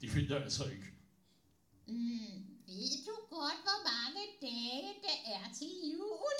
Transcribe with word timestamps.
det 0.00 0.14
ved 0.14 0.26
jeg 0.30 0.42
altså 0.42 0.64
ikke. 0.64 0.86
Mm, 1.86 2.36
ved 2.66 3.04
du 3.06 3.14
godt, 3.36 3.60
hvor 3.66 3.80
mange 3.92 4.22
dage 4.42 4.88
der 5.04 5.16
er 5.34 5.44
til 5.58 5.72
jul? 5.92 6.36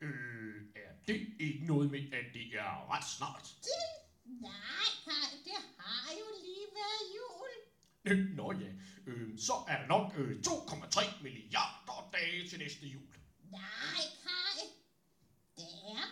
Øh, 0.00 0.54
er 0.76 0.92
det 1.06 1.26
ikke 1.40 1.66
noget 1.66 1.90
med, 1.90 2.12
at 2.12 2.24
det 2.34 2.46
er 2.54 2.90
ret 2.92 3.04
snart? 3.16 3.46
Nej, 4.24 4.88
Kaj, 5.04 5.28
det 5.44 5.52
har 5.78 6.12
jo 6.20 6.26
lige 6.44 6.66
været 6.80 7.04
jul. 7.16 7.52
Øh, 8.04 8.36
nå 8.36 8.52
ja, 8.52 8.70
øh, 9.06 9.38
så 9.38 9.52
er 9.68 9.78
der 9.80 9.86
nok 9.86 10.12
øh, 10.16 10.40
2,3 10.46 11.22
milliarder 11.22 12.08
dage 12.12 12.48
til 12.48 12.58
næste 12.58 12.86
jul. 12.86 13.14
Nej, 13.50 14.02
Kaj. 14.24 14.58
Det 15.56 15.68
er 15.96 16.04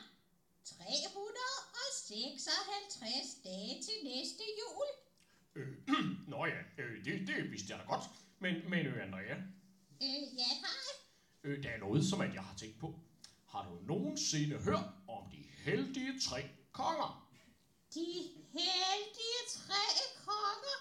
356 0.64 3.34
dage 3.44 3.82
til 3.82 3.94
næste 4.04 4.42
jul. 4.60 4.86
Øh, 5.54 5.76
nå 6.32 6.46
ja, 6.46 6.60
det, 7.06 7.26
det 7.28 7.50
vidste 7.52 7.72
jeg 7.72 7.78
da 7.80 7.84
godt. 7.94 8.04
Men, 8.38 8.54
men 8.70 8.86
øh, 8.86 9.02
Andrea, 9.06 9.34
Øh, 10.02 10.22
ja, 10.40 10.50
Kaj. 10.64 10.86
øh, 11.44 11.62
der 11.62 11.70
er 11.70 11.78
noget, 11.78 12.04
som 12.06 12.20
at 12.20 12.34
jeg 12.34 12.42
har 12.42 12.56
tænkt 12.56 12.78
på. 12.78 13.00
Har 13.48 13.68
du 13.68 13.78
nogensinde 13.92 14.56
hørt 14.58 14.84
om 15.08 15.30
de 15.32 15.36
heldige 15.64 16.20
tre 16.20 16.40
konger? 16.72 17.28
De 17.94 18.06
heldige 18.56 19.40
tre 19.48 19.82
konger. 20.26 20.78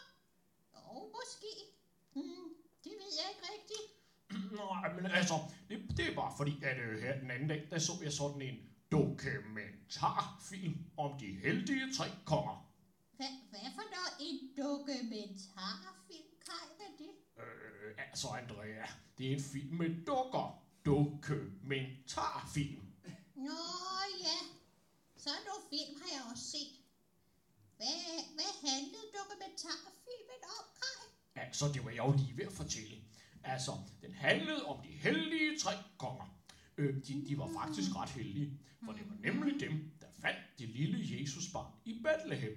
Jo, 0.75 1.11
måske. 1.15 1.51
Hmm, 2.13 2.49
det 2.83 2.91
ved 2.99 3.11
jeg 3.19 3.27
ikke 3.33 3.45
rigtigt. 3.53 3.85
Nej, 4.61 4.93
men 4.93 5.05
altså, 5.11 5.33
det, 5.69 5.97
det 5.97 6.11
er 6.11 6.15
bare 6.15 6.33
fordi, 6.37 6.63
at 6.63 6.77
øh, 6.77 7.01
her 7.01 7.19
den 7.19 7.31
anden 7.31 7.47
dag, 7.49 7.67
der 7.71 7.79
så 7.79 7.91
jeg 8.03 8.13
sådan 8.13 8.41
en 8.41 8.57
dokumentarfilm 8.91 10.75
om 10.97 11.19
de 11.19 11.25
heldige 11.43 11.93
tre 11.97 12.05
konger. 12.25 12.71
Hvad, 13.15 13.27
hvad 13.49 13.59
for 13.75 13.85
noget? 13.95 14.13
En 14.19 14.37
dokumentarfilm, 14.57 16.29
Kaj, 16.45 16.65
hvad 16.77 16.85
er 16.85 16.97
det? 16.97 17.11
Øh, 17.43 17.95
altså 18.16 18.27
Andrea, 18.27 18.85
det 19.17 19.27
er 19.27 19.33
en 19.33 19.41
film 19.41 19.73
med 19.81 20.05
dukker. 20.05 20.61
Dokumentarfilm. 20.85 22.85
Nå 23.35 23.61
ja, 24.25 24.38
sådan 25.17 25.44
nogle 25.49 25.63
film 25.69 25.94
har 26.02 26.09
jeg 26.16 26.23
også 26.31 26.45
set. 26.53 26.73
Hvad, 27.77 27.97
hvad 28.38 28.52
handlede 28.69 29.07
dokumentarfilmen 29.19 30.41
om, 30.57 30.66
Kaj? 30.80 30.99
Altså, 31.44 31.66
det 31.73 31.85
var 31.85 31.91
jeg 31.91 32.03
jo 32.07 32.11
lige 32.17 32.38
ved 32.38 32.45
at 32.45 32.52
fortælle. 32.52 32.97
Altså, 33.44 33.72
den 34.02 34.13
handlede 34.13 34.66
om 34.66 34.77
de 34.85 34.88
heldige 34.88 35.59
tre 35.59 35.72
konger. 35.97 36.38
Øh, 36.78 36.95
de, 37.07 37.25
de 37.28 37.38
var 37.38 37.50
faktisk 37.62 37.95
ret 37.95 38.09
heldige, 38.09 38.59
for 38.85 38.91
det 38.91 39.01
var 39.09 39.16
nemlig 39.28 39.59
dem, 39.59 39.91
der 40.01 40.07
fandt 40.22 40.39
det 40.59 40.69
lille 40.69 40.97
Jesusbarn 41.12 41.72
i 41.85 42.01
Bethlehem, 42.03 42.56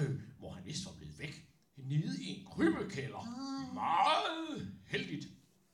øh, 0.00 0.20
hvor 0.38 0.52
han 0.52 0.64
vist 0.64 0.86
var 0.86 0.92
blevet 0.92 1.18
væk, 1.18 1.46
nede 1.76 2.22
i 2.22 2.28
en 2.28 2.46
krybekælder. 2.46 3.22
Meget 3.74 4.69
heldigt. 4.90 5.26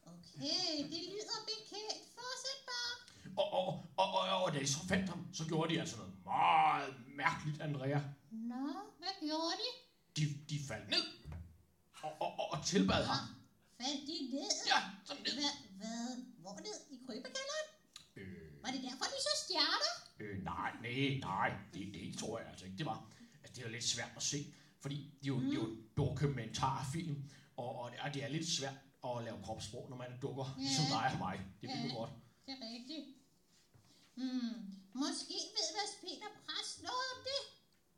Okay, 0.02 0.76
det 0.92 1.00
lyder 1.12 1.38
bekendt. 1.50 1.94
Fortsæt 2.16 2.60
bare. 2.70 2.94
Og, 3.40 3.48
og, 3.58 3.66
og, 3.96 4.08
og, 4.20 4.42
og 4.44 4.54
da 4.54 4.58
de 4.58 4.66
så 4.76 4.78
fandt 4.88 5.08
ham, 5.08 5.20
så 5.34 5.44
gjorde 5.50 5.74
de 5.74 5.80
altså 5.80 5.96
noget 5.96 6.12
meget 6.24 6.94
mærkeligt, 7.22 7.60
Andrea. 7.60 8.00
Nå, 8.30 8.62
hvad 8.98 9.14
gjorde 9.26 9.54
de? 9.62 9.68
De, 10.16 10.22
de 10.50 10.56
faldt 10.68 10.88
ned 10.90 11.04
og, 12.02 12.12
og, 12.20 12.30
og, 12.40 12.46
og 12.52 12.66
tilbad 12.66 13.04
ham. 13.04 13.24
Faldt 13.80 14.00
de 14.08 14.16
ned? 14.34 14.50
Ja, 14.72 14.80
sådan 15.04 15.22
ned. 15.22 15.34
Hvad, 15.34 15.52
hvad, 15.80 16.24
hvor 16.42 16.54
ned? 16.66 16.76
I 16.90 16.96
krybekælderen? 17.06 17.66
Øh, 18.16 18.62
Var 18.62 18.70
det 18.70 18.82
derfor, 18.82 19.04
de 19.14 19.18
så 19.28 19.34
stjerner? 19.44 19.92
øh, 20.20 20.44
nej, 20.44 20.70
nej, 20.82 21.18
nej, 21.20 21.50
det, 21.74 21.94
det 21.94 22.18
tror 22.18 22.38
jeg 22.38 22.48
altså 22.48 22.64
ikke, 22.64 22.78
det 22.78 22.86
var. 22.86 23.10
Altså, 23.42 23.54
det 23.54 23.58
er 23.62 23.66
jo 23.68 23.72
lidt 23.72 23.84
svært 23.84 24.12
at 24.16 24.22
se, 24.22 24.54
fordi 24.80 24.96
det 25.20 25.24
er 25.24 25.28
jo, 25.34 25.38
mm. 25.38 25.44
det 25.44 25.50
er 25.50 25.54
jo 25.62 25.66
en 25.70 25.78
dokumentarfilm, 25.96 27.30
og, 27.56 27.78
og 27.80 27.90
det, 27.90 27.98
er, 28.02 28.12
det 28.12 28.24
er 28.24 28.28
lidt 28.28 28.48
svært 28.48 28.74
at 29.18 29.24
lave 29.26 29.38
kropssprog, 29.46 29.84
når 29.90 29.96
man 29.96 30.10
dukker, 30.24 30.46
ja. 30.56 30.62
ligesom 30.62 30.86
dig 30.96 31.06
og 31.14 31.18
mig. 31.26 31.36
Det 31.60 31.66
ved 31.70 31.76
Ja. 31.82 31.88
du 31.88 31.94
godt. 32.00 32.12
Det 32.46 32.52
er 32.58 32.62
rigtigt. 32.74 33.06
Hmm, 34.18 34.54
måske 35.02 35.36
ved 35.56 35.66
Mads 35.76 35.94
Peter 36.02 36.28
Præst 36.46 36.76
noget 36.88 37.06
om 37.14 37.20
det. 37.30 37.40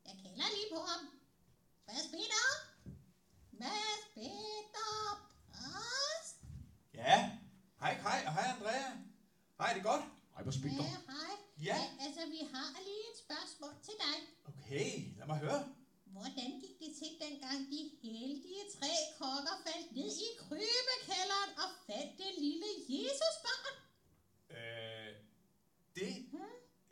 Jeg 0.07 0.15
kalder 0.23 0.47
lige 0.55 0.69
på 0.75 0.79
ham. 0.89 1.01
Mads 1.87 2.07
Peter? 2.13 2.45
Mads 3.63 4.03
Peter 4.15 4.91
Præst? 5.53 6.35
Ja, 6.93 7.15
hej 7.81 7.93
Kai 8.03 8.19
og 8.27 8.33
hej 8.37 8.45
Andrea. 8.55 8.85
Hej, 9.59 9.69
det 9.73 9.79
er 9.83 9.87
godt? 9.91 10.03
Ej, 10.35 10.41
hvor 10.43 10.51
spiller. 10.59 10.83
Ja, 10.83 10.97
hej. 11.13 11.33
Ja. 11.69 11.77
Altså, 12.05 12.21
vi 12.35 12.41
har 12.53 12.69
lige 12.87 13.03
et 13.11 13.17
spørgsmål 13.25 13.73
til 13.87 13.95
dig. 14.05 14.15
Okay, 14.49 14.87
lad 15.17 15.27
mig 15.27 15.37
høre. 15.45 15.61
Hvordan 16.05 16.49
gik 16.63 16.75
det 16.83 16.91
til, 16.99 17.11
dengang 17.25 17.59
de 17.73 17.81
heldige 18.03 18.63
tre 18.77 18.91
kokker 19.19 19.55
faldt 19.65 19.91
ned 19.95 20.11
i 20.27 20.29
krybekælderen 20.43 21.51
og 21.63 21.69
fandt 21.87 22.11
det 22.21 22.31
lille 22.45 22.69
Jesusbarn? 22.89 23.75
Øh, 24.57 25.09
det, 25.95 26.09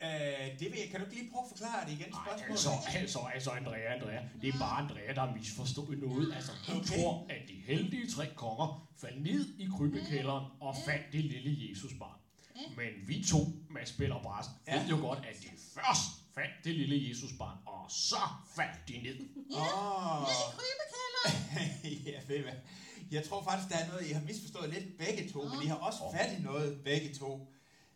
øh, 0.06 0.46
det 0.60 0.66
ved 0.72 0.78
jeg. 0.82 0.90
Kan 0.90 1.00
du 1.00 1.06
ikke 1.06 1.18
lige 1.20 1.30
prøve 1.30 1.44
at 1.44 1.47
forklare 1.58 1.86
det 1.86 1.92
igen, 1.92 2.10
Nej, 2.12 2.42
altså, 2.50 2.70
altså, 2.94 3.18
altså, 3.34 3.50
Andrea, 3.50 3.94
Andrea. 3.94 4.20
Det 4.42 4.54
er 4.54 4.58
bare 4.58 4.82
Andrea, 4.82 5.14
der 5.14 5.20
har 5.26 5.34
misforstået 5.36 5.98
noget. 5.98 6.34
Altså, 6.34 6.52
hun 6.68 6.76
Okay. 6.76 6.86
tror, 6.96 7.26
at 7.30 7.42
de 7.48 7.54
heldige 7.66 8.10
tre 8.10 8.26
konger 8.36 8.88
faldt 9.00 9.22
ned 9.22 9.54
i 9.58 9.68
krybekælderen 9.76 10.44
og 10.60 10.76
fandt 10.86 11.04
det 11.12 11.24
lille 11.24 11.70
Jesusbarn. 11.70 12.18
Men 12.76 12.90
vi 13.08 13.24
to, 13.30 13.38
Mads 13.70 13.90
og 14.12 14.22
Brassen, 14.22 14.54
Ja. 14.66 14.80
ved 14.80 14.88
jo 14.88 14.96
godt, 14.96 15.18
at 15.18 15.36
de 15.42 15.48
først 15.74 16.06
fandt 16.34 16.54
det 16.64 16.74
lille 16.74 17.08
Jesusbarn, 17.08 17.58
og 17.66 17.90
så 17.90 18.22
faldt 18.56 18.88
de 18.88 18.96
ned. 19.06 19.18
Åh, 19.50 20.20
Ned 20.22 20.36
i 20.44 20.46
krybekælderen? 20.58 21.34
ja, 22.08 22.18
ved 22.28 22.42
hvad? 22.42 22.58
Jeg 23.10 23.24
tror 23.28 23.42
faktisk, 23.48 23.68
der 23.72 23.78
er 23.84 23.88
noget, 23.88 24.06
I 24.10 24.12
har 24.12 24.20
misforstået 24.30 24.68
lidt 24.74 24.98
begge 24.98 25.30
to, 25.32 25.40
men 25.52 25.62
I 25.62 25.66
har 25.66 25.76
også 25.88 25.98
fat 26.16 26.30
i 26.38 26.42
noget 26.42 26.80
begge 26.84 27.14
to. 27.14 27.30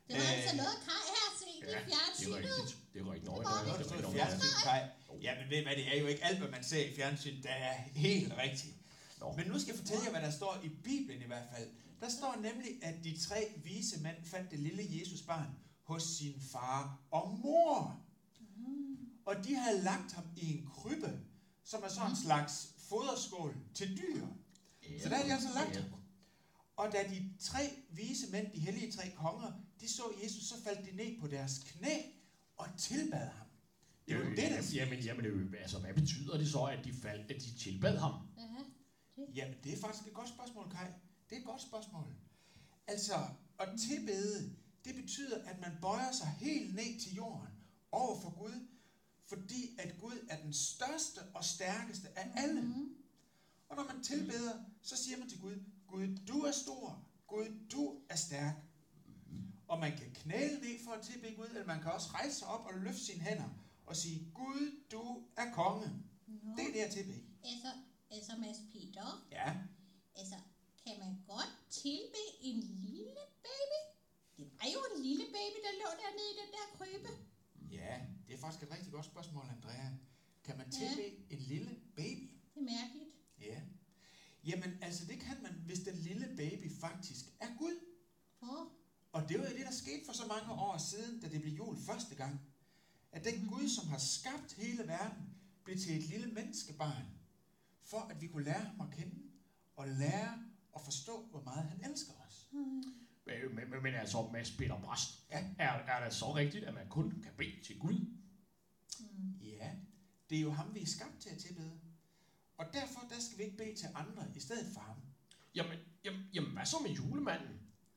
Det 0.08 0.16
var 0.16 0.22
Øh, 0.22 0.32
altså 0.36 0.56
noget, 0.62 0.76
Kai 0.86 1.02
set 1.64 1.70
i 1.70 1.74
Ja, 1.74 1.78
det 1.78 1.92
er 1.92 1.96
fjernsynet. 1.96 2.36
rigtigt. 2.36 2.78
Det 2.92 3.00
er 3.02 3.06
rigtigt. 3.12 3.30
Nå, 3.30 3.36
Det 3.38 3.44
det 3.44 3.50
var 3.50 3.58
er 3.60 3.76
Det 3.76 4.06
er 4.08 4.12
fjernsyn, 4.12 4.42
rigtigt. 4.42 4.62
Kai. 4.64 4.80
Ja, 5.22 5.32
men 5.40 5.50
ved 5.50 5.62
hvad, 5.62 5.76
det 5.76 5.86
er 5.96 6.00
jo 6.00 6.06
ikke 6.06 6.24
alt, 6.24 6.38
hvad 6.38 6.48
man 6.56 6.64
ser 6.64 6.82
i 6.88 6.94
fjernsyn, 6.94 7.42
der 7.42 7.48
er 7.68 7.72
helt 8.06 8.32
rigtigt. 8.44 8.74
Nå. 9.20 9.32
Men 9.36 9.46
nu 9.46 9.58
skal 9.58 9.70
jeg 9.72 9.78
fortælle 9.78 10.04
jer, 10.04 10.10
hvad 10.10 10.20
der 10.22 10.30
står 10.30 10.60
i 10.64 10.68
Bibelen 10.68 11.22
i 11.22 11.26
hvert 11.26 11.48
fald. 11.56 11.68
Der 12.00 12.08
står 12.08 12.34
nemlig, 12.40 12.70
at 12.82 12.94
de 13.04 13.18
tre 13.28 13.52
vise 13.64 14.00
mænd 14.00 14.16
fandt 14.24 14.50
det 14.50 14.58
lille 14.58 14.82
Jesusbarn 14.90 15.46
hos 15.82 16.02
sin 16.02 16.34
far 16.52 16.98
og 17.10 17.38
mor. 17.42 18.00
Og 19.26 19.34
de 19.44 19.54
havde 19.54 19.82
lagt 19.82 20.12
ham 20.12 20.24
i 20.36 20.52
en 20.58 20.66
krybbe, 20.76 21.18
som 21.64 21.82
er 21.82 21.88
sådan 21.88 22.10
en 22.10 22.16
slags 22.16 22.68
foderskål 22.88 23.56
til 23.74 23.96
dyr. 23.98 24.26
Så 25.02 25.08
der 25.08 25.16
er 25.16 25.24
de 25.26 25.32
altså 25.32 25.48
lagt 25.54 25.76
ham. 25.76 25.84
Og 26.76 26.92
da 26.92 27.04
de 27.10 27.30
tre 27.40 27.60
vise 27.90 28.30
mænd, 28.30 28.52
de 28.52 28.58
hellige 28.60 28.92
tre 28.92 29.10
konger, 29.16 29.52
de 29.80 29.88
så 29.88 30.02
Jesus, 30.22 30.44
så 30.44 30.54
faldt 30.64 30.90
de 30.90 30.96
ned 30.96 31.20
på 31.20 31.26
deres 31.26 31.58
knæ 31.66 31.96
og 32.56 32.66
tilbad 32.78 33.26
ham. 33.28 33.46
Det 34.08 34.16
var 34.16 34.22
Øh, 34.22 34.28
det, 34.30 34.36
der 34.36 34.44
jamen, 34.48 34.64
siger. 34.64 34.84
jamen, 34.84 35.00
jamen, 35.04 35.24
øh, 35.26 35.52
altså, 35.62 35.78
hvad 35.78 35.94
betyder 35.94 36.38
det 36.38 36.48
så, 36.50 36.64
at 36.64 36.84
de 36.84 36.92
faldt, 36.92 37.30
at 37.30 37.42
de 37.42 37.58
tilbad 37.58 37.96
ham? 37.98 38.12
Ja, 38.38 38.42
Jamen, 39.34 39.56
det 39.64 39.72
er 39.72 39.76
faktisk 39.80 40.06
et 40.06 40.14
godt 40.14 40.28
spørgsmål, 40.28 40.70
Kai. 40.70 40.86
Det 41.30 41.36
er 41.36 41.40
et 41.40 41.46
godt 41.46 41.62
spørgsmål. 41.62 42.04
Altså, 42.86 43.14
at 43.58 43.68
tilbede, 43.88 44.52
det 44.84 44.94
betyder, 44.94 45.44
at 45.44 45.60
man 45.60 45.70
bøjer 45.80 46.12
sig 46.12 46.26
helt 46.40 46.74
ned 46.74 47.00
til 47.00 47.14
jorden 47.14 47.48
over 47.92 48.20
for 48.20 48.30
Gud, 48.38 48.66
fordi 49.26 49.76
at 49.78 49.94
Gud 50.00 50.26
er 50.30 50.42
den 50.42 50.52
største 50.52 51.18
og 51.34 51.44
stærkeste 51.44 52.18
af 52.18 52.32
alle. 52.36 52.60
Mhm. 52.62 52.94
Og 53.68 53.76
når 53.76 53.84
man 53.94 54.02
tilbeder, 54.02 54.52
så 54.82 54.96
siger 54.96 55.18
man 55.18 55.28
til 55.28 55.40
Gud, 55.40 55.56
Gud, 55.92 56.16
du 56.28 56.38
er 56.40 56.52
stor. 56.52 57.04
Gud, 57.26 57.46
du 57.72 58.00
er 58.08 58.16
stærk. 58.16 58.54
Og 59.68 59.78
man 59.80 59.92
kan 59.98 60.10
knæle 60.14 60.60
ned 60.60 60.84
for 60.84 60.90
at 60.92 61.02
tilbede 61.04 61.34
Gud, 61.36 61.46
eller 61.46 61.66
man 61.66 61.82
kan 61.82 61.92
også 61.92 62.08
rejse 62.10 62.34
sig 62.38 62.48
op 62.48 62.64
og 62.66 62.72
løfte 62.78 63.00
sine 63.04 63.20
hænder 63.24 63.48
og 63.86 63.96
sige, 63.96 64.30
Gud, 64.34 64.62
du 64.92 65.22
er 65.36 65.52
konge. 65.52 65.88
Nå. 66.26 66.56
Det 66.56 66.64
er 66.68 66.72
det 66.72 66.80
at 66.80 66.92
tilbede. 66.92 67.22
Altså, 67.44 67.68
altså 68.10 68.32
Mads 68.38 68.60
Peter, 68.72 69.26
Ja. 69.30 69.56
altså, 70.16 70.34
kan 70.86 70.94
man 70.98 71.12
godt 71.26 71.52
tilbe 71.70 72.20
en 72.40 72.60
lille 72.60 73.22
baby? 73.46 73.80
Det 74.36 74.44
var 74.58 74.66
jo 74.74 74.80
en 74.96 75.02
lille 75.02 75.24
baby, 75.24 75.58
der 75.66 75.72
lå 75.82 75.88
dernede 76.02 76.28
i 76.32 76.36
den 76.42 76.50
der 76.56 76.66
krybe. 76.78 77.10
Ja, 77.70 78.00
det 78.26 78.34
er 78.34 78.38
faktisk 78.38 78.62
et 78.62 78.70
rigtig 78.70 78.92
godt 78.92 79.06
spørgsmål, 79.06 79.44
Andrea. 79.56 79.88
Kan 80.44 80.56
man 80.58 80.66
Ja. 80.66 80.72
tilbe 80.78 81.02
en 81.30 81.38
lille 81.38 81.80
baby? 81.96 82.30
Det 82.54 82.60
er 82.60 82.60
mærkeligt. 82.80 83.10
Ja. 83.40 83.60
Jamen 84.44 84.78
altså, 84.82 85.06
det 85.06 85.20
kan 85.20 85.42
man, 85.42 85.52
hvis 85.66 85.78
den 85.78 85.94
lille 85.94 86.28
baby 86.36 86.72
faktisk 86.80 87.24
er 87.40 87.48
Gud. 87.58 87.76
Ja. 88.42 88.46
Og 89.12 89.28
det 89.28 89.38
var 89.38 89.44
jo 89.44 89.56
det, 89.56 89.66
der 89.66 89.72
skete 89.72 90.06
for 90.06 90.12
så 90.12 90.26
mange 90.26 90.52
år 90.52 90.78
siden, 90.78 91.20
da 91.20 91.28
det 91.28 91.40
blev 91.42 91.54
jul 91.54 91.76
første 91.86 92.14
gang. 92.14 92.40
At 93.12 93.24
den 93.24 93.34
mm-hmm. 93.34 93.48
Gud, 93.48 93.68
som 93.68 93.88
har 93.88 93.98
skabt 93.98 94.52
hele 94.52 94.86
verden, 94.86 95.22
blev 95.64 95.78
til 95.78 95.96
et 95.96 96.02
lille 96.02 96.26
menneskebarn, 96.26 97.06
for 97.82 98.00
at 98.00 98.20
vi 98.20 98.26
kunne 98.26 98.44
lære 98.44 98.60
ham 98.60 98.80
at 98.80 98.96
kende, 98.96 99.22
og 99.76 99.88
lære 99.88 100.44
at 100.76 100.80
forstå, 100.84 101.26
hvor 101.30 101.42
meget 101.42 101.64
han 101.64 101.90
elsker 101.90 102.12
os. 102.26 102.48
Mm. 102.52 102.82
Men, 103.26 103.70
men, 103.70 103.82
men 103.82 103.94
altså, 103.94 104.28
Mads 104.32 104.50
Peter 104.50 104.80
Brast, 104.80 105.24
ja. 105.30 105.44
er, 105.58 105.70
er 105.70 106.04
det 106.04 106.14
så 106.14 106.34
rigtigt, 106.34 106.64
at 106.64 106.74
man 106.74 106.88
kun 106.88 107.10
kan 107.10 107.32
bede 107.38 107.62
til 107.64 107.78
Gud? 107.78 108.06
Mm. 109.00 109.32
Ja, 109.40 109.70
det 110.30 110.38
er 110.38 110.42
jo 110.42 110.50
ham, 110.50 110.74
vi 110.74 110.82
er 110.82 110.86
skabt 110.86 111.20
til 111.20 111.30
at 111.30 111.38
tilbede 111.38 111.80
vi 113.42 113.46
ikke 113.46 113.56
bede 113.62 113.74
til 113.82 113.88
andre 114.00 114.22
i 114.38 114.40
stedet 114.40 114.66
for 114.74 114.80
ham. 114.88 114.96
Jamen, 115.54 115.78
jamen, 116.04 116.22
jamen 116.34 116.50
hvad 116.56 116.66
så 116.66 116.76
med 116.86 116.90
julemanden? 116.90 117.54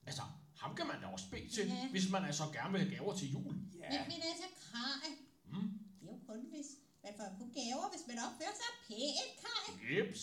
Altså, 0.09 0.21
ham 0.61 0.71
kan 0.77 0.87
man 0.91 0.97
da 1.01 1.07
også 1.15 1.25
bede 1.31 1.49
til, 1.55 1.67
Ja. 1.67 1.87
hvis 1.91 2.07
man 2.11 2.23
altså 2.29 2.43
gerne 2.57 2.71
vil 2.73 2.81
have 2.81 2.93
gaver 2.95 3.13
til 3.19 3.27
jul. 3.31 3.53
Men, 3.53 4.01
men 4.11 4.19
altså, 4.31 4.47
Kaj, 4.71 5.09
Mm. 5.53 5.69
det 5.99 6.07
er 6.09 6.11
jo 6.13 6.19
kun, 6.27 6.39
hvis 6.55 6.69
man 7.03 7.13
får 7.19 7.29
kun 7.39 7.49
gaver, 7.59 7.85
hvis 7.93 8.03
man 8.09 8.17
opfører 8.25 8.55
sig 8.61 8.71
pænt, 8.87 9.31
Kaj. 9.43 9.65
Jeps, 9.91 10.21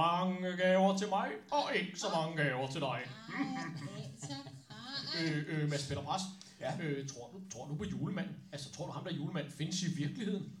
mange 0.00 0.56
gaver 0.56 0.98
til 0.98 1.08
mig, 1.08 1.28
og 1.50 1.64
ikke 1.76 1.98
så 1.98 2.06
mange 2.16 2.36
gaver 2.42 2.66
til 2.74 2.80
dig. 2.80 3.00
Ej, 3.00 4.02
altså, 4.12 4.34
Kaj. 4.68 5.24
Øh, 5.24 5.44
øh, 5.62 5.68
Mads 5.70 5.86
Peter 5.88 6.02
Brast, 6.02 6.24
Ja. 6.60 6.72
øh, 6.82 7.08
tror, 7.08 7.26
du, 7.32 7.40
tror 7.52 7.66
du 7.68 7.74
på 7.76 7.84
julemanden? 7.84 8.36
Altså, 8.52 8.72
tror 8.72 8.86
du 8.86 8.92
ham 8.92 9.04
der 9.04 9.12
julemanden 9.14 9.52
findes 9.52 9.82
i 9.82 9.90
virkeligheden? 9.96 10.52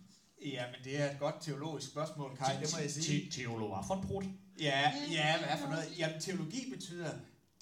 Ja, 0.44 0.64
men 0.66 0.84
det 0.84 1.00
er 1.00 1.10
et 1.10 1.18
godt 1.18 1.34
teologisk 1.40 1.90
spørgsmål, 1.90 2.36
Kai, 2.36 2.54
det 2.60 2.72
må 2.74 2.78
jeg 2.78 2.90
sige. 2.90 3.30
Te- 3.30 3.40
Teolog 3.42 3.78
Afronbrud. 3.78 4.24
Ja, 4.60 4.92
ja, 5.10 5.38
hvad 5.38 5.48
er 5.48 5.56
for 5.56 5.68
noget? 5.68 5.98
Jamen, 5.98 6.20
teologi 6.20 6.70
betyder 6.70 7.10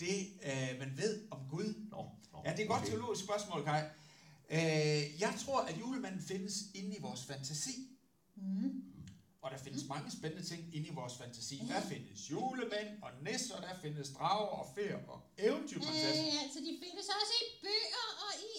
det, 0.01 0.27
øh, 0.45 0.79
man 0.79 0.93
ved 0.97 1.21
om 1.31 1.39
Gud. 1.51 1.75
Nå, 1.91 2.07
nå, 2.33 2.43
Ja, 2.45 2.51
det 2.53 2.59
er 2.59 2.63
et 2.63 2.69
godt 2.69 2.81
okay. 2.83 2.91
teologisk 2.91 3.25
spørgsmål, 3.25 3.65
Kai. 3.65 3.83
Øh, 4.51 5.21
jeg 5.21 5.35
tror, 5.45 5.61
at 5.61 5.81
julemanden 5.81 6.23
findes 6.23 6.55
inde 6.75 6.97
i 6.97 7.01
vores 7.01 7.25
fantasi. 7.25 7.71
Mm. 8.37 8.78
Og 9.43 9.51
der 9.51 9.59
findes 9.67 9.85
mange 9.93 10.11
spændende 10.19 10.45
ting 10.51 10.61
inde 10.77 10.87
i 10.93 10.95
vores 11.01 11.15
fantasi. 11.21 11.57
Der 11.69 11.81
findes 11.81 12.31
julemænd 12.31 12.91
og 13.03 13.11
nisser, 13.27 13.61
der 13.67 13.75
findes 13.83 14.09
drager 14.19 14.49
og 14.59 14.65
ferier 14.75 15.01
og 15.13 15.19
eventyrprinsesser. 15.39 16.25
Øh, 16.27 16.43
altså, 16.43 16.59
de 16.67 16.73
findes 16.85 17.07
også 17.19 17.35
i 17.43 17.47
bøger 17.65 18.07
og 18.27 18.33
i 18.51 18.53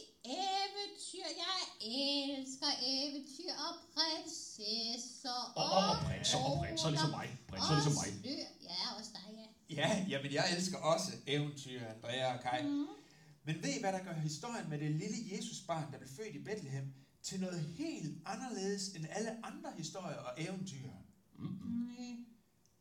eventyr. 0.44 1.28
Jeg 1.44 1.58
elsker 1.82 2.72
eventyr 2.98 3.52
og 3.66 3.74
prinsesser. 3.94 5.40
Og, 5.62 5.66
og, 5.78 5.84
og 5.90 5.96
prinser, 6.08 6.38
og 6.38 6.58
prinser 6.62 6.90
ligesom 6.90 7.12
mig. 7.20 7.28
Prinser 7.50 7.74
ligesom 7.78 7.96
mig. 8.02 8.10
Slør. 8.22 8.50
Ja, 8.72 8.82
også 8.98 9.12
dig, 9.18 9.28
ja. 9.40 9.48
Ja, 9.80 10.06
jamen 10.12 10.32
jeg 10.34 10.46
elsker 10.56 10.78
også 10.78 11.12
eventyr, 11.28 11.80
Andrea 11.94 12.34
og 12.36 12.40
Kai. 12.46 12.62
Mm. 12.64 12.88
Men 13.46 13.56
ved 13.64 13.70
I, 13.78 13.80
hvad 13.80 13.94
der 13.94 14.04
gør 14.04 14.14
historien 14.14 14.70
med 14.70 14.80
det 14.80 14.92
lille 14.92 15.18
Jesusbarn, 15.32 15.92
der 15.92 15.98
blev 15.98 16.10
født 16.18 16.36
i 16.36 16.44
Bethlehem, 16.48 16.94
til 17.30 17.40
noget 17.40 17.62
helt 17.62 18.18
anderledes 18.26 18.90
end 18.90 19.06
alle 19.10 19.46
andre 19.46 19.72
historier 19.78 20.18
og 20.18 20.44
eventyr? 20.44 20.90
Mm. 21.40 22.26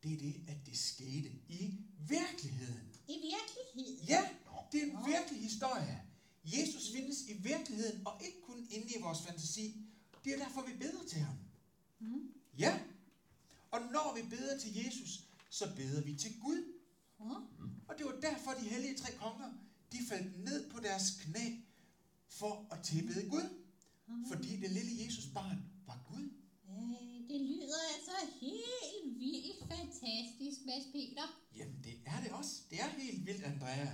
Det 0.03 0.13
er 0.13 0.17
det, 0.17 0.35
at 0.47 0.57
det 0.65 0.77
skete 0.77 1.29
i 1.49 1.77
virkeligheden. 2.07 2.95
I 3.07 3.13
virkeligheden. 3.13 4.07
Ja, 4.07 4.29
det 4.71 4.81
er 4.81 4.85
en 4.85 4.97
virkelig 5.07 5.41
historie. 5.41 6.03
Jesus 6.43 6.91
findes 6.91 7.21
i 7.27 7.33
virkeligheden, 7.33 8.07
og 8.07 8.21
ikke 8.25 8.41
kun 8.41 8.67
inde 8.69 8.87
i 8.87 9.01
vores 9.01 9.21
fantasi. 9.21 9.85
Det 10.23 10.33
er 10.33 10.37
derfor, 10.37 10.65
vi 10.65 10.73
beder 10.79 11.03
til 11.09 11.19
ham. 11.19 11.35
Mm. 11.99 12.33
Ja, 12.57 12.79
og 13.71 13.79
når 13.81 14.15
vi 14.15 14.29
beder 14.29 14.59
til 14.59 14.75
Jesus, 14.75 15.23
så 15.49 15.75
beder 15.75 16.01
vi 16.01 16.15
til 16.15 16.39
Gud. 16.41 16.63
Oh. 17.19 17.31
Og 17.87 17.97
det 17.97 18.05
var 18.05 18.19
derfor, 18.21 18.51
de 18.51 18.69
hellige 18.69 18.97
tre 18.97 19.11
konger, 19.11 19.53
de 19.91 19.97
faldt 20.09 20.43
ned 20.43 20.69
på 20.69 20.79
deres 20.79 21.11
knæ 21.21 21.55
for 22.27 22.67
at 22.71 22.83
tilbede 22.83 23.29
Gud. 23.29 23.68
Fordi 24.27 24.51
det 24.61 24.71
lille 24.71 25.05
Jesus 25.05 25.25
barn 25.33 25.59
var 25.87 25.99
Gud. 26.09 26.25
Øh, 26.69 27.29
det 27.29 27.41
lyder 27.41 27.81
altså 27.95 28.15
helt 28.41 29.19
vildt 29.19 29.59
fantastisk, 29.73 30.57
Mads 30.65 30.85
Peter. 30.93 31.25
Jamen, 31.55 31.83
det 31.83 31.95
er 32.05 32.21
det 32.23 32.31
også. 32.31 32.53
Det 32.69 32.79
er 32.81 32.87
helt 32.87 33.25
vildt, 33.25 33.43
Andrea. 33.43 33.87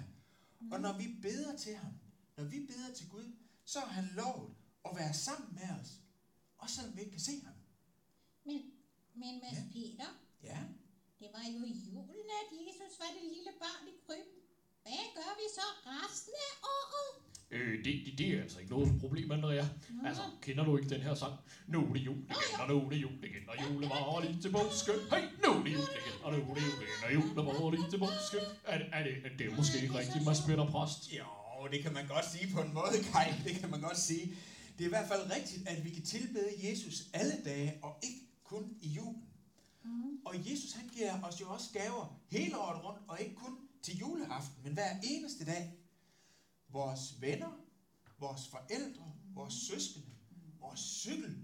Og 0.72 0.80
når 0.82 0.98
vi 0.98 1.08
beder 1.22 1.58
til 1.58 1.76
ham, 1.76 1.94
når 2.38 2.44
vi 2.44 2.60
beder 2.72 2.94
til 2.94 3.10
Gud, 3.10 3.36
så 3.66 3.80
har 3.80 3.92
han 4.00 4.08
lovet 4.16 4.56
at 4.86 4.92
være 4.96 5.14
sammen 5.14 5.50
med 5.60 5.70
os. 5.82 5.90
Også 6.58 6.76
selvom 6.76 6.96
vi 6.96 7.02
ikke 7.02 7.12
kan 7.12 7.22
se 7.22 7.36
ham. 7.46 7.56
Men, 8.46 8.62
men 9.22 9.34
Mads 9.44 9.58
Ja. 9.58 9.64
Peter, 9.74 10.10
Ja, 10.44 10.60
det 11.20 11.28
var 11.36 11.46
jo 11.56 11.62
i 11.74 11.76
julen, 11.90 12.28
at 12.42 12.48
Jesus 12.66 12.94
var 13.00 13.10
det 13.18 13.24
lille 13.36 13.54
barn 13.64 13.84
i 13.94 13.96
krybben. 14.06 14.42
Hvad 14.84 15.06
gør 15.18 15.32
vi 15.42 15.46
så 15.58 15.66
resten 15.90 16.34
af 16.50 16.54
året? 16.78 17.12
Øh, 17.52 17.78
det, 17.86 17.94
det, 18.06 18.14
det 18.18 18.28
er 18.30 18.42
altså 18.42 18.60
ikke 18.60 18.72
noget 18.72 19.00
problem, 19.00 19.32
Andrea. 19.32 19.66
Altså, 20.06 20.22
kender 20.42 20.64
du 20.66 20.78
ikke 20.78 20.90
den 20.90 21.02
her 21.02 21.16
sang? 21.16 21.34
Nu 21.68 21.80
er 21.90 21.94
det 21.94 22.00
jul, 22.06 22.18
det 22.18 22.36
gælder, 22.52 22.68
nu 22.74 22.86
er 22.86 22.90
det 22.90 23.02
jul, 23.02 23.12
det 23.22 23.30
gælder, 23.36 23.54
julevarer 23.74 24.22
lige 24.26 24.42
til 24.42 24.52
påske. 24.52 24.92
Hey, 25.12 25.24
nu 25.44 25.50
er 25.60 25.64
det 25.64 25.74
jul, 25.74 25.82
det 25.96 26.02
gælder, 26.08 26.38
nu 26.38 26.50
er 26.50 26.54
det 26.54 26.62
jul, 26.66 26.76
det 26.82 26.88
gælder, 27.02 27.28
julevarer 27.28 27.72
lige 27.72 27.90
til 27.92 28.00
påske. 28.00 28.38
Er, 28.74 28.78
det- 28.78 28.88
er, 28.98 29.04
det, 29.04 29.14
er 29.26 29.38
det 29.38 29.58
måske 29.58 29.76
ikke 29.84 29.96
rigtigt, 30.02 30.26
Mads 30.26 30.42
Peter 30.48 30.66
Præst? 30.74 31.02
Jo, 31.20 31.28
det 31.72 31.80
kan 31.84 31.94
man 31.94 32.08
godt 32.08 32.26
sige 32.34 32.54
på 32.54 32.60
en 32.62 32.74
måde, 32.74 32.98
Kai. 33.12 33.28
Det 33.48 33.54
kan 33.62 33.70
man 33.74 33.82
godt 33.82 34.00
sige. 34.00 34.26
Det 34.76 34.82
er 34.84 34.90
i 34.92 34.96
hvert 34.98 35.08
fald 35.12 35.24
rigtigt, 35.38 35.68
at 35.72 35.78
vi 35.86 35.90
kan 35.90 36.04
tilbede 36.16 36.50
Jesus 36.70 36.96
alle 37.14 37.34
dage, 37.46 37.70
og 37.84 37.92
ikke 38.08 38.22
kun 38.44 38.64
i 38.82 38.88
julen. 38.98 39.24
Og 40.26 40.34
Jesus 40.52 40.72
han 40.72 40.90
giver 40.96 41.14
os 41.24 41.42
jo 41.42 41.46
også 41.50 41.68
gaver 41.74 42.20
hele 42.32 42.58
året 42.58 42.84
rundt, 42.86 43.00
og 43.08 43.22
ikke 43.22 43.36
kun 43.36 43.54
til 43.84 43.98
juleaften, 43.98 44.56
men 44.64 44.74
hver 44.74 44.90
eneste 45.04 45.46
dag. 45.46 45.74
Vores 46.76 47.22
venner, 47.22 47.54
vores 48.20 48.48
forældre, 48.48 49.12
vores 49.34 49.54
søskende, 49.54 50.08
vores 50.60 50.80
cykel, 50.80 51.36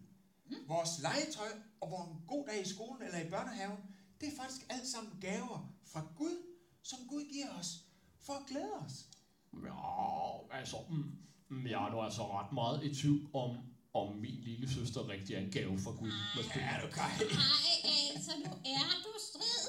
vores 0.67 0.89
legetøj 1.01 1.51
og 1.81 1.91
vores 1.91 2.09
god 2.27 2.45
dag 2.47 2.61
i 2.61 2.69
skolen 2.69 3.01
eller 3.01 3.19
i 3.19 3.29
børnehaven, 3.29 3.77
det 4.21 4.27
er 4.27 4.35
faktisk 4.41 4.65
alt 4.69 4.87
sammen 4.87 5.13
gaver 5.21 5.73
fra 5.85 6.07
Gud, 6.15 6.37
som 6.81 6.99
Gud 7.07 7.23
giver 7.33 7.49
os 7.59 7.85
for 8.19 8.33
at 8.33 8.45
glæde 8.47 8.73
os. 8.85 9.09
Ja, 9.53 10.57
altså, 10.59 10.77
mm, 10.89 11.17
mm, 11.49 11.67
jeg 11.67 11.87
er 11.87 11.91
nu 11.91 12.01
altså 12.01 12.39
ret 12.39 12.51
meget 12.51 12.83
i 12.83 12.95
tvivl 12.95 13.29
om, 13.33 13.57
om 13.93 14.15
min 14.15 14.39
lille 14.41 14.69
søster 14.69 15.09
rigtig 15.09 15.35
er 15.35 15.39
en 15.39 15.51
gave 15.51 15.79
fra 15.79 15.91
Gud. 15.91 16.11
Mads 16.35 16.47
Peter. 16.47 16.65
Ja, 16.65 16.81
du 16.85 16.91
Kai. 16.91 17.11
Nej, 17.19 18.15
altså, 18.15 18.31
nu 18.37 18.51
er 18.65 18.87
du 19.03 19.11
strid. 19.29 19.67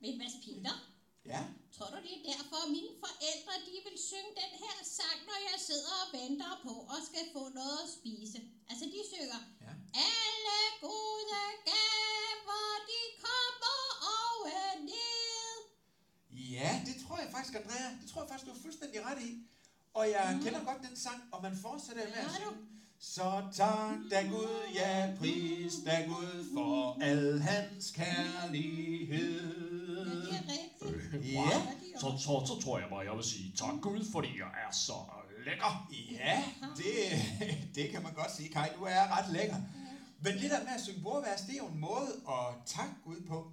Men 0.00 0.18
Mads 0.18 0.36
Peter, 0.44 0.95
Ja, 1.34 1.42
tror 1.76 1.88
du 1.92 1.98
det 2.06 2.12
er 2.18 2.24
derfor, 2.32 2.58
at 2.66 2.70
mine 2.78 2.92
forældre 3.04 3.52
de 3.68 3.76
vil 3.86 3.98
synge 4.10 4.32
den 4.42 4.52
her 4.62 4.76
sang, 4.98 5.18
når 5.28 5.38
jeg 5.48 5.58
sidder 5.68 5.94
og 6.02 6.08
venter 6.18 6.52
på 6.66 6.74
og 6.92 6.98
skal 7.08 7.24
få 7.36 7.42
noget 7.60 7.78
at 7.84 7.90
spise? 7.98 8.38
Altså, 8.70 8.84
de 8.94 9.00
synger, 9.12 9.40
ja. 9.64 9.72
alle 10.08 10.58
gode 10.86 11.42
gaver, 11.70 12.66
de 12.90 13.00
kommer 13.26 13.78
over 14.20 14.56
ned. 14.90 15.54
Ja, 16.56 16.70
det 16.88 16.96
tror 17.02 17.16
jeg 17.22 17.28
faktisk, 17.34 17.54
Andrea. 17.60 17.88
Det 18.00 18.06
tror 18.10 18.20
jeg 18.22 18.28
faktisk, 18.30 18.46
du 18.48 18.54
er 18.56 18.62
fuldstændig 18.66 18.98
ret 19.08 19.20
i. 19.28 19.30
Og 19.98 20.04
jeg 20.10 20.26
mm. 20.34 20.42
kender 20.44 20.60
godt 20.64 20.80
den 20.88 20.96
sang, 20.96 21.20
og 21.32 21.38
man 21.42 21.54
fortsætter 21.64 22.04
med 22.14 22.22
at 22.28 22.30
synge. 22.38 22.56
Så 23.00 23.42
tak 23.52 23.94
da 24.10 24.22
Gud, 24.28 24.72
ja 24.74 25.14
pris 25.18 25.72
da 25.86 26.04
Gud 26.08 26.50
for 26.54 26.98
al 27.02 27.40
hans 27.40 27.94
Ja, 27.98 28.04
kærlighed. 28.04 29.50
det 30.26 30.32
er 30.32 30.42
rigtigt. 30.52 31.32
Ja, 31.32 31.40
Ja, 31.40 31.58
de 31.80 32.00
Så, 32.00 32.06
så, 32.18 32.46
så 32.46 32.60
tror 32.64 32.78
jeg 32.78 32.88
bare, 32.90 33.00
jeg 33.00 33.12
vil 33.16 33.24
sige 33.24 33.52
tak 33.56 33.74
Gud, 33.82 34.04
fordi 34.12 34.28
jeg 34.38 34.50
er 34.68 34.72
så 34.72 34.92
lækker. 35.44 35.88
ja, 36.12 36.44
det, 36.76 36.94
det 37.74 37.90
kan 37.90 38.02
man 38.02 38.14
godt 38.14 38.30
sige, 38.36 38.48
Kai. 38.48 38.68
Du 38.78 38.82
er 38.84 39.18
ret 39.18 39.32
lækker. 39.32 39.56
Men 40.20 40.32
det 40.32 40.50
der 40.50 40.62
med 40.64 40.72
at 40.76 40.80
synge 40.80 41.00
bordvers, 41.02 41.40
det 41.40 41.52
er 41.54 41.58
jo 41.58 41.66
en 41.66 41.80
måde 41.80 42.08
at 42.28 42.46
takke 42.66 42.94
Gud 43.04 43.20
på. 43.28 43.52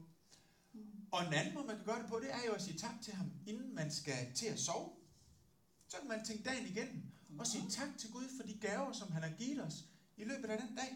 Og 1.12 1.28
en 1.28 1.34
anden 1.34 1.54
måde, 1.54 1.66
man 1.68 1.76
kan 1.76 1.86
gøre 1.86 2.00
det 2.02 2.10
på, 2.10 2.20
det 2.20 2.30
er 2.32 2.40
jo 2.48 2.52
at 2.54 2.62
sige 2.62 2.78
tak 2.78 2.96
til 3.04 3.14
ham, 3.14 3.32
inden 3.48 3.76
man 3.76 3.92
skal 3.92 4.34
til 4.36 4.46
at 4.46 4.60
sove. 4.60 4.90
Så 5.94 6.00
kan 6.00 6.08
man 6.08 6.26
tænke 6.26 6.44
dagen 6.50 6.66
igennem 6.68 7.02
og 7.40 7.48
sige 7.48 7.70
tak 7.70 7.90
til 8.00 8.12
Gud 8.12 8.28
for 8.38 8.44
de 8.50 8.54
gaver, 8.68 8.92
som 8.94 9.12
han 9.12 9.24
har 9.24 9.34
givet 9.42 9.64
os 9.68 9.74
i 10.18 10.24
løbet 10.24 10.50
af 10.50 10.58
den 10.62 10.76
dag. 10.76 10.92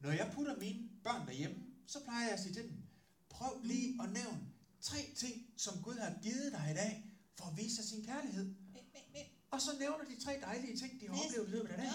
Når 0.00 0.10
jeg 0.12 0.30
putter 0.34 0.56
mine 0.64 0.80
børn 1.04 1.26
derhjemme, 1.26 1.56
så 1.86 1.98
plejer 2.04 2.24
jeg 2.24 2.32
at 2.32 2.40
sige 2.40 2.54
til 2.54 2.62
dem, 2.62 2.76
prøv 3.28 3.52
lige 3.62 4.02
at 4.02 4.08
nævne 4.18 4.40
tre 4.80 5.00
ting, 5.16 5.34
som 5.56 5.82
Gud 5.82 5.94
har 5.94 6.12
givet 6.22 6.52
dig 6.52 6.66
i 6.72 6.74
dag, 6.82 6.92
for 7.36 7.44
at 7.50 7.56
vise 7.56 7.76
sig 7.76 7.84
sin 7.84 8.04
kærlighed. 8.04 8.54
Og 9.50 9.60
så 9.60 9.70
nævner 9.78 10.04
de 10.04 10.16
tre 10.24 10.32
dejlige 10.40 10.76
ting, 10.78 11.00
de 11.00 11.06
har 11.08 11.14
Hvad- 11.14 11.24
oplevet 11.26 11.48
i 11.48 11.50
løbet 11.50 11.68
af 11.68 11.76
dagen. 11.76 11.92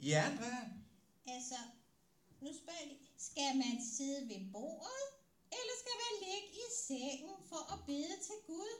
Ja, 0.00 0.20
Andrea. 0.30 0.62
Altså, 1.26 1.58
nu 2.44 2.48
spørger 2.60 2.78
jeg 2.82 2.88
lige, 2.92 3.04
skal 3.28 3.50
man 3.64 3.74
sidde 3.96 4.20
ved 4.30 4.40
bordet, 4.52 5.02
eller 5.58 5.74
skal 5.82 5.96
man 6.04 6.12
ligge 6.26 6.48
i 6.64 6.66
sengen 6.88 7.36
for 7.50 7.62
at 7.74 7.78
bede 7.86 8.14
til 8.28 8.38
Gud? 8.46 8.72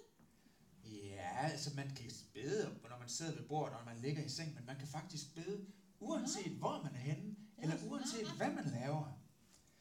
Ja, 0.93 1.39
altså 1.39 1.71
man 1.77 1.91
kan 1.95 2.11
bede, 2.35 2.79
når 2.91 2.99
man 2.99 3.09
sidder 3.09 3.33
ved 3.33 3.43
bordet, 3.49 3.77
og 3.77 3.85
man 3.85 3.99
ligger 3.99 4.25
i 4.25 4.29
seng, 4.29 4.55
men 4.55 4.67
man 4.67 4.79
kan 4.79 4.89
faktisk 4.89 5.35
bede, 5.35 5.67
uanset 6.01 6.53
hvor 6.53 6.83
man 6.83 6.95
er 6.95 6.99
henne, 6.99 7.37
er 7.59 7.63
eller 7.63 7.79
smart. 7.79 7.91
uanset 7.91 8.31
hvad 8.37 8.51
man 8.51 8.65
laver. 8.65 9.19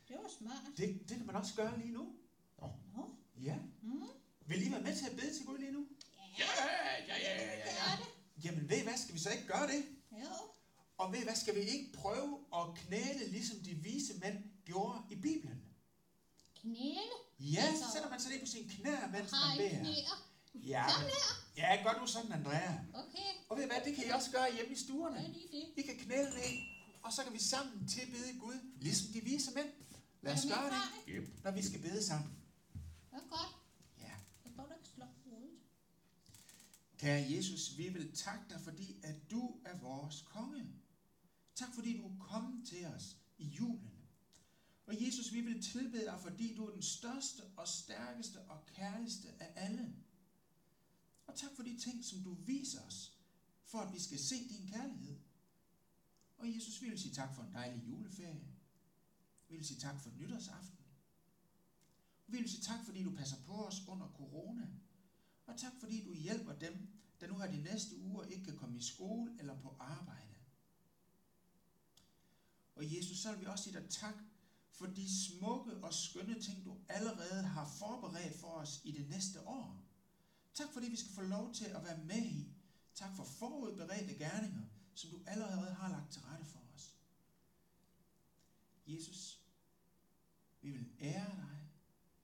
Det 0.07 0.15
var 0.23 0.29
smart. 0.39 0.77
Det, 0.77 1.09
det 1.09 1.17
kan 1.17 1.25
man 1.25 1.35
også 1.35 1.55
gøre 1.55 1.79
lige 1.79 1.91
nu. 1.93 2.13
Nå. 2.95 3.15
Ja. 3.41 3.57
Mm. 3.81 4.03
Vil 4.45 4.67
I 4.67 4.71
være 4.71 4.81
med 4.81 4.95
til 4.95 5.05
at 5.09 5.15
bede 5.15 5.37
til 5.37 5.45
Gud 5.45 5.57
lige 5.57 5.71
nu? 5.71 5.87
Ja, 6.39 6.45
ja, 6.59 7.15
ja, 7.15 7.33
ja, 7.35 7.55
ja, 7.57 7.65
ja. 7.65 7.97
Jamen 8.43 8.69
ved 8.69 8.77
I 8.77 8.83
hvad, 8.83 8.97
skal 8.97 9.15
vi 9.15 9.19
så 9.19 9.29
ikke 9.29 9.47
gøre 9.47 9.67
det? 9.67 9.85
Jo. 10.11 10.33
Og 10.97 11.11
ved 11.13 11.19
I 11.19 11.23
hvad, 11.23 11.35
skal 11.35 11.55
vi 11.55 11.59
ikke 11.59 11.93
prøve 11.93 12.39
at 12.55 12.75
knæle, 12.75 13.27
ligesom 13.31 13.59
de 13.59 13.73
vise 13.75 14.13
mænd 14.19 14.43
gjorde 14.65 14.99
i 15.09 15.15
Bibelen? 15.15 15.61
Knæle. 16.61 17.15
Ja, 17.39 17.65
så 17.75 17.85
sætter 17.93 18.09
man 18.09 18.19
sig 18.19 18.31
ned 18.31 18.39
på 18.39 18.45
sine 18.45 18.69
knæer, 18.69 19.07
mens 19.11 19.31
man 19.31 19.57
beder. 19.57 19.79
knæer? 19.79 20.30
Ja, 20.53 20.85
men, 21.01 21.09
ja, 21.57 21.83
gør 21.83 21.99
du 22.01 22.07
sådan, 22.07 22.31
Andrea. 22.31 22.73
Okay. 22.93 23.31
Og 23.49 23.57
ved 23.57 23.63
I 23.63 23.67
hvad, 23.67 23.81
det 23.85 23.95
kan 23.95 24.05
I 24.07 24.09
også 24.09 24.31
gøre 24.31 24.53
hjemme 24.55 24.71
i 24.73 24.77
stuerne. 24.77 25.17
er 25.17 25.27
lige 25.27 25.47
det? 25.51 25.65
I 25.77 25.81
kan 25.81 25.97
knæle 25.97 26.29
ned, 26.29 26.59
og 27.03 27.13
så 27.13 27.23
kan 27.23 27.33
vi 27.33 27.39
sammen 27.39 27.87
tilbede 27.87 28.39
Gud, 28.39 28.55
ligesom 28.79 29.13
de 29.13 29.21
vise 29.21 29.51
mænd. 29.55 29.67
Lad 30.21 30.33
os 30.33 30.45
gøre 30.49 30.69
det, 30.69 31.13
Yep. 31.13 31.43
når 31.43 31.51
vi 31.51 31.61
skal 31.63 31.81
bede 31.81 32.03
sammen. 32.05 32.31
Det 33.11 33.17
er 33.17 33.29
godt. 33.29 33.55
Ja. 33.99 34.11
Jeg 34.45 34.51
får 34.55 34.65
da 34.65 34.73
ikke 34.73 34.89
slå 34.95 35.05
hovedet. 35.25 35.49
Kære 36.97 37.25
Jesus, 37.31 37.77
vi 37.77 37.89
vil 37.89 38.15
takke 38.15 38.43
dig, 38.49 38.61
fordi 38.61 38.95
at 39.03 39.15
du 39.31 39.55
er 39.65 39.77
vores 39.77 40.21
konge. 40.21 40.65
Tak 41.55 41.69
fordi 41.75 41.97
du 41.97 42.05
er 42.07 42.17
kommet 42.19 42.67
til 42.67 42.85
os 42.85 43.15
i 43.37 43.45
julen. 43.45 43.91
Og 44.87 45.05
Jesus, 45.05 45.33
vi 45.33 45.41
vil 45.41 45.63
tilbede 45.63 46.05
dig, 46.05 46.19
fordi 46.21 46.55
du 46.55 46.65
er 46.65 46.71
den 46.73 46.81
største 46.81 47.41
og 47.57 47.67
stærkeste 47.67 48.37
og 48.41 48.65
kærligste 48.75 49.27
af 49.39 49.51
alle. 49.55 49.93
Og 51.31 51.37
tak 51.37 51.51
for 51.55 51.63
de 51.63 51.77
ting, 51.77 52.05
som 52.05 52.23
du 52.23 52.33
viser 52.33 52.81
os, 52.81 53.13
for 53.63 53.79
at 53.79 53.93
vi 53.93 53.99
skal 53.99 54.19
se 54.19 54.35
din 54.35 54.67
kærlighed. 54.67 55.19
Og 56.37 56.55
Jesus, 56.55 56.81
vi 56.81 56.89
vil 56.89 56.99
sige 56.99 57.13
tak 57.13 57.35
for 57.35 57.43
en 57.43 57.53
dejlig 57.53 57.87
juleferie. 57.87 58.47
Vi 59.49 59.55
vil 59.55 59.65
sige 59.65 59.79
tak 59.79 60.01
for 60.01 60.09
nytårsaften. 60.09 60.85
Vi 62.27 62.37
vil 62.37 62.49
sige 62.49 62.61
tak, 62.61 62.85
fordi 62.85 63.03
du 63.03 63.15
passer 63.15 63.37
på 63.45 63.65
os 63.65 63.87
under 63.87 64.07
corona. 64.07 64.67
Og 65.45 65.57
tak 65.59 65.71
fordi 65.79 66.03
du 66.03 66.13
hjælper 66.13 66.53
dem, 66.53 66.87
der 67.19 67.27
nu 67.27 67.37
her 67.37 67.51
de 67.51 67.61
næste 67.61 67.97
uger 67.97 68.23
ikke 68.23 68.45
kan 68.45 68.57
komme 68.57 68.77
i 68.77 68.81
skole 68.81 69.35
eller 69.39 69.61
på 69.61 69.75
arbejde. 69.79 70.35
Og 72.75 72.95
Jesus, 72.95 73.17
så 73.17 73.31
vil 73.31 73.41
vi 73.41 73.45
også 73.45 73.63
sige 73.63 73.79
dig 73.79 73.89
tak 73.89 74.15
for 74.71 74.85
de 74.85 75.25
smukke 75.25 75.77
og 75.77 75.93
skønne 75.93 76.41
ting, 76.41 76.65
du 76.65 76.77
allerede 76.89 77.43
har 77.43 77.67
forberedt 77.79 78.39
for 78.39 78.47
os 78.47 78.81
i 78.83 78.91
det 78.91 79.09
næste 79.09 79.47
år. 79.47 79.90
Tak 80.53 80.73
fordi 80.73 80.89
vi 80.89 80.95
skal 80.95 81.11
få 81.11 81.21
lov 81.21 81.53
til 81.53 81.65
at 81.65 81.83
være 81.83 81.97
med 81.97 82.25
i. 82.25 82.53
Tak 82.95 83.15
for 83.15 83.23
forudberedte 83.23 84.13
gerninger, 84.13 84.61
som 84.93 85.09
du 85.09 85.19
allerede 85.25 85.73
har 85.73 85.89
lagt 85.89 86.11
til 86.11 86.21
rette 86.21 86.45
for 86.45 86.59
os. 86.73 86.97
Jesus, 88.87 89.39
vi 90.61 90.71
vil 90.71 90.91
ære 90.99 91.35
dig, 91.35 91.69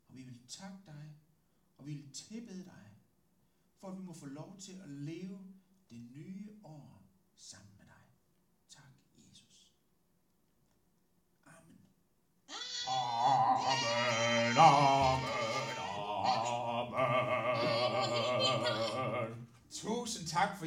og 0.08 0.16
vi 0.16 0.22
vil 0.24 0.40
takke 0.48 0.78
dig, 0.86 1.16
og 1.78 1.86
vi 1.86 1.94
vil 1.94 2.14
tilbede 2.14 2.66
dig, 2.66 2.98
for 3.80 3.92
at 3.92 3.98
vi 3.98 4.04
må 4.04 4.14
få 4.14 4.26
lov 4.26 4.60
til 4.60 4.74
at 4.74 4.90
leve 4.90 5.54
det 5.90 6.02
nye 6.02 6.60
år 6.64 7.04
sammen 7.36 7.67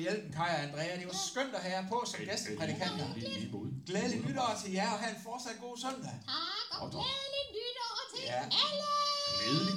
hjælpen, 0.07 0.33
Kaja 0.39 0.55
og 0.59 0.63
Andrea. 0.67 0.97
Det 1.01 1.07
var 1.13 1.19
skønt 1.31 1.55
at 1.59 1.63
have 1.67 1.75
jer 1.79 1.85
på 1.93 1.99
som 2.11 2.21
gæsteprædikanter. 2.29 3.07
Glædelig 3.89 4.19
nytår 4.27 4.51
til 4.63 4.71
jer, 4.79 4.91
og 4.95 4.99
have 5.03 5.13
en 5.17 5.23
fortsat 5.29 5.57
god 5.65 5.75
søndag. 5.85 6.15
Tak 6.35 6.69
og 6.83 6.87
glædeligt 6.91 7.51
nytår 7.59 7.97
til 8.13 8.23
Ja. 8.33 8.41
alle. 8.65 8.89
Glædelig. 9.41 9.75